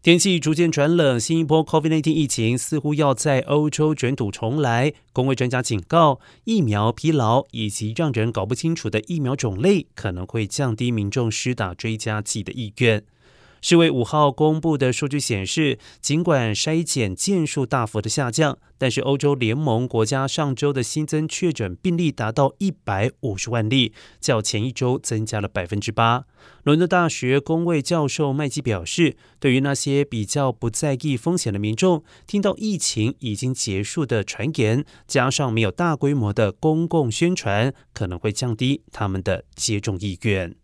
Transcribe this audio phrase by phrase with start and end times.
[0.00, 4.94] 天气逐渐转冷，新一波 COVID-19 疫情似乎要在欧洲卷土重来。
[5.12, 13.02] 工位专家警告，疫苗疲劳以及让人搞不清楚的疫苗种类，可能会降低民众施打追加剂的意愿。
[13.60, 26.24] 世卫五号公布的数据显示，尽管筛检件数大幅的下降，但是欧洲联盟国家上周的新增确诊病例达到一百五十万例，较前一周增加了百分之八。
[26.62, 40.54] 伦敦大学公卫教授麦基表示，对于那些比较不在意风险的民众，听到疫情已经结束的传言，加上没有大规模的公共宣传，可能会降低他们的接种意愿。